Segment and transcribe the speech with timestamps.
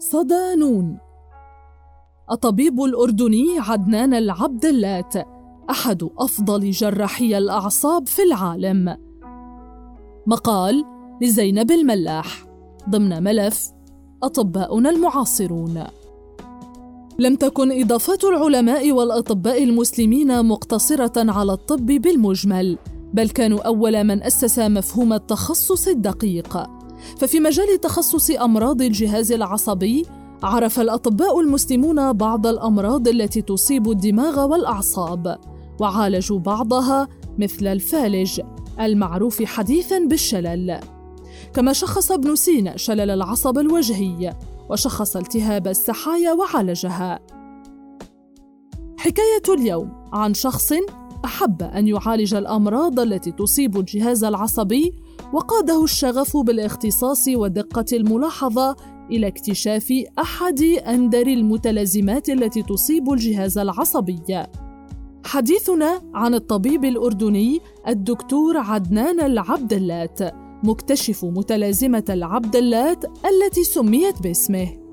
[0.00, 0.98] صدانون.
[2.32, 5.14] الطبيب الأردني عدنان العبد اللات
[5.70, 8.96] أحد أفضل جراحي الأعصاب في العالم.
[10.26, 10.84] مقال
[11.22, 12.46] لزينب الملاح
[12.88, 13.72] ضمن ملف
[14.22, 15.84] أطباؤنا المعاصرون.
[17.18, 22.78] لم تكن إضافات العلماء والأطباء المسلمين مقتصرة على الطب بالمجمل
[23.14, 26.79] بل كانوا أول من أسس مفهوم التخصص الدقيق.
[27.18, 30.06] ففي مجال تخصص أمراض الجهاز العصبي
[30.42, 35.38] عرف الأطباء المسلمون بعض الأمراض التي تصيب الدماغ والأعصاب
[35.80, 37.08] وعالجوا بعضها
[37.38, 38.40] مثل الفالج
[38.80, 40.80] المعروف حديثا بالشلل.
[41.54, 44.36] كما شخص ابن سينا شلل العصب الوجهي
[44.70, 47.18] وشخص التهاب السحايا وعالجها.
[48.98, 50.72] حكاية اليوم عن شخص
[51.24, 54.92] أحب أن يعالج الأمراض التي تصيب الجهاز العصبي
[55.32, 58.76] وقاده الشغف بالاختصاص ودقة الملاحظة
[59.10, 64.18] إلى اكتشاف أحد أندر المتلازمات التي تصيب الجهاز العصبي.
[65.24, 70.18] حديثنا عن الطبيب الأردني الدكتور عدنان العبدلات
[70.64, 74.89] مكتشف متلازمة العبدلات التي سميت باسمه.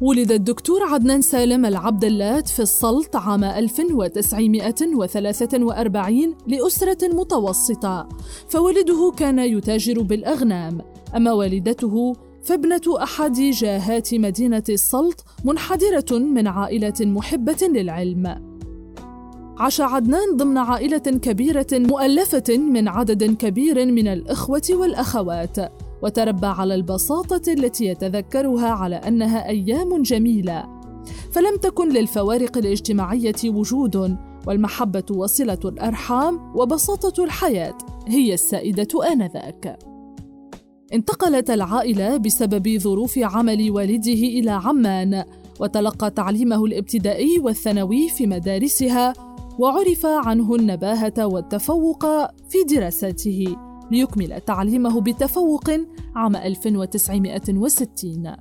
[0.00, 8.08] ولد الدكتور عدنان سالم العبدلات في السلط عام 1943 لأسرة متوسطة.
[8.48, 10.80] فوالده كان يتاجر بالأغنام.
[11.16, 18.54] أما والدته فابنة أحد جاهات مدينة السلط منحدرة من عائلة محبة للعلم.
[19.58, 25.56] عاش عدنان ضمن عائلة كبيرة مؤلفة من عدد كبير من الإخوة والأخوات،
[26.04, 30.64] وتربى على البساطة التي يتذكرها على أنها أيام جميلة.
[31.32, 39.78] فلم تكن للفوارق الاجتماعية وجود، والمحبة وصلة الأرحام وبساطة الحياة هي السائدة آنذاك.
[40.92, 45.24] انتقلت العائلة بسبب ظروف عمل والده إلى عمان
[45.60, 49.12] وتلقى تعليمه الابتدائي والثانوي في مدارسها
[49.58, 52.06] وعرف عنه النباهة والتفوق
[52.48, 53.56] في دراساته
[53.90, 55.70] ليكمل تعليمه بتفوق
[56.16, 58.36] عام 1960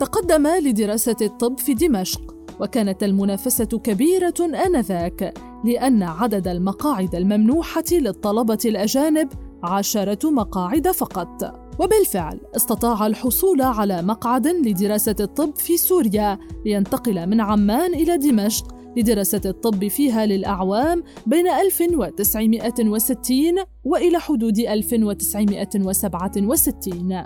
[0.00, 4.34] تقدم لدراسة الطب في دمشق وكانت المنافسة كبيرة
[4.66, 9.28] آنذاك لأن عدد المقاعد الممنوحة للطلبة الأجانب
[9.62, 11.64] عشرة مقاعد فقط.
[11.80, 19.40] وبالفعل استطاع الحصول على مقعد لدراسة الطب في سوريا لينتقل من عمان إلى دمشق لدراسة
[19.44, 23.36] الطب فيها للأعوام بين 1960
[23.84, 27.24] وإلى حدود 1967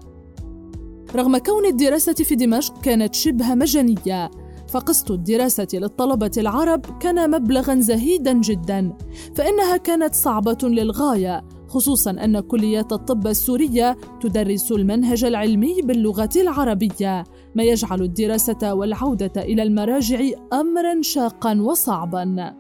[1.15, 4.31] رغم كون الدراسة في دمشق كانت شبه مجانية
[4.69, 8.97] فقسط الدراسة للطلبة العرب كان مبلغا زهيدا جدا
[9.35, 17.25] فإنها كانت صعبة للغاية خصوصا أن كليات الطب السورية تدرس المنهج العلمي باللغة العربية.
[17.59, 20.21] ما يجعل الدراسة والعودة إلى المراجع
[20.53, 22.55] أمرا شاقا وصعبا.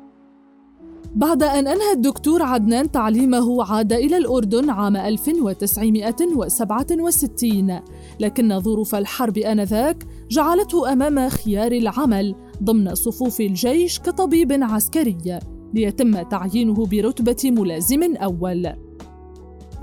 [1.14, 7.80] بعد أن أنهى الدكتور عدنان تعليمه عاد إلى الأردن عام 1967
[8.20, 15.40] لكن ظروف الحرب آنذاك جعلته أمام خيار العمل ضمن صفوف الجيش كطبيب عسكري
[15.74, 18.87] ليتم تعيينه برتبة ملازم أول.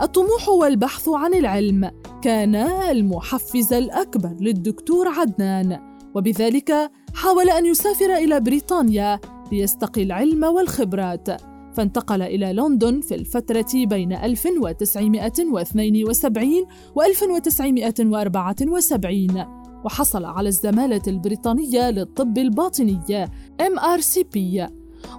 [0.01, 1.91] الطموح والبحث عن العلم.
[2.21, 2.55] كان
[2.91, 5.79] المحفز الأكبر للدكتور عدنان.
[6.15, 9.19] وبذلك حاول أن يسافر إلى بريطانيا
[9.51, 11.27] ليستقي العلم والخبرات.
[11.73, 19.45] فانتقل إلى لندن في الفترة بين 1972 و 1974
[19.85, 23.27] وحصل على الزمالة البريطانية للطب الباطني
[23.61, 24.37] MRCP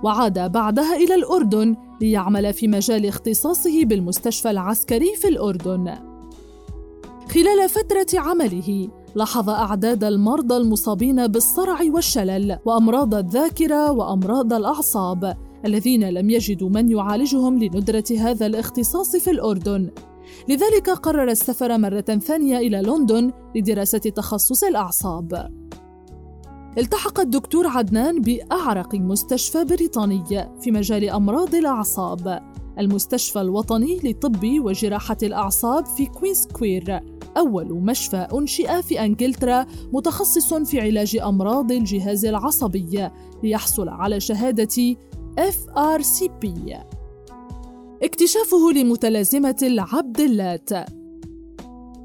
[0.02, 5.94] وعاد بعدها إلى الأردن ليعمل في مجال اختصاصه بالمستشفى العسكري في الأردن.
[7.34, 16.30] خلال فترة عمله لاحظ أعداد المرضى المصابين بالصرع والشلل وأمراض الذاكرة وأمراض الأعصاب الذين لم
[16.30, 19.90] يجدوا من يعالجهم لندرة هذا الاختصاص في الأردن.
[20.48, 25.50] لذلك قرر السفر مرة ثانية إلى لندن لدراسة تخصص الأعصاب.
[26.78, 30.24] التحق الدكتور عدنان بأعرق مستشفى بريطاني
[30.60, 32.42] في مجال أمراض الأعصاب.
[32.78, 37.00] المستشفى الوطني لطب وجراحة الأعصاب في Queen Square.
[37.36, 43.08] أول مشفى أنشئ في أنجلترا متخصص في علاج أمراض الجهاز العصبي
[43.42, 44.96] ليحصل على شهادة
[45.38, 46.48] FRCP
[48.02, 50.70] اكتشافه لمتلازمة العبدلات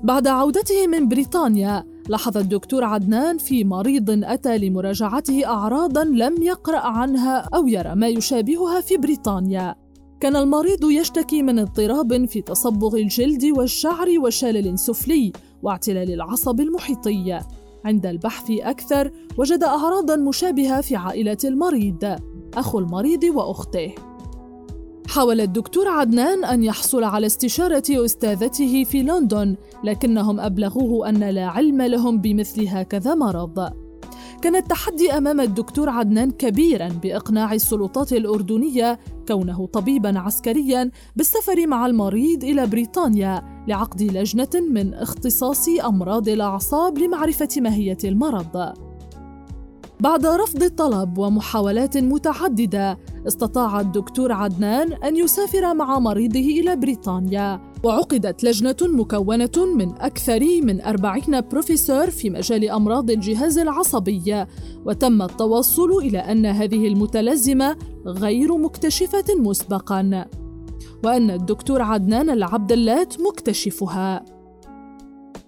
[0.03, 7.49] بعد عودته من بريطانيا لاحظ الدكتور عدنان في مريض أتى لمراجعته أعراضا لم يقرأ عنها
[7.55, 9.75] أو يرى ما يشابهها في بريطانيا.
[10.19, 15.31] كان المريض يشتكي من اضطراب في تصبغ الجلد والشعر وشلل سفلي
[15.63, 17.39] واعتلال العصب المحيطي.
[17.85, 22.15] عند البحث أكثر وجد أعراضا مشابهة في عائلة المريض
[22.53, 23.95] أخو المريض وأخته.
[25.11, 31.81] حاول الدكتور عدنان أن يحصل على استشارة أستاذته في لندن لكنهم أبلغوه أن لا علم
[31.81, 33.69] لهم بمثل هكذا مرض.
[34.41, 42.43] كان التحدي أمام الدكتور عدنان كبيرا بإقناع السلطات الأردنية كونه طبيبا عسكريا بالسفر مع المريض
[42.43, 48.73] إلى بريطانيا لعقد لجنة من اختصاص أمراض الأعصاب لمعرفة ماهية المرض.
[50.01, 58.43] بعد رفض الطلب ومحاولات متعددة استطاع الدكتور عدنان أن يسافر مع مريضه إلى بريطانيا وعقدت
[58.43, 64.45] لجنة مكونة من أكثر من أربعين بروفيسور في مجال أمراض الجهاز العصبي
[64.85, 70.25] وتم التوصل إلى أن هذه المتلازمة غير مكتشفة مسبقا
[71.03, 74.40] وأن الدكتور عدنان العبدلات مكتشفها.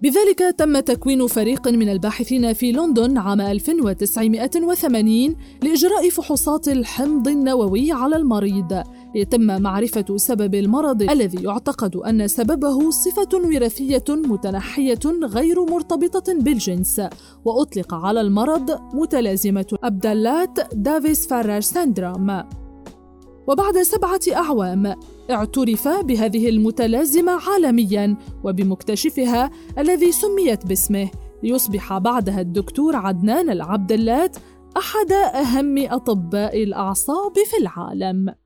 [0.03, 8.15] بذلك تم تكوين فريق من الباحثين في لندن عام 1980 لإجراء فحوصات الحمض النووي على
[8.15, 8.83] المريض.
[9.15, 17.01] ليتم معرفة سبب المرض الذي يعتقد أن سببه صفة وراثية متنحية غير مرتبطة بالجنس
[17.45, 22.43] وأطلق على المرض متلازمة أبدالات دافيس فارر سندروم
[23.47, 24.95] وبعد سبعة أعوام
[25.31, 31.09] اعترف بهذه المتلازمة عالميا وبمكتشفها الذي سميت باسمه.
[31.43, 34.37] ليصبح بعدها الدكتور عدنان العبدلات
[34.77, 38.42] أحد أهم أطباء الأعصاب في العالم.